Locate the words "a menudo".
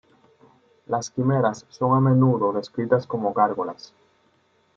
1.95-2.51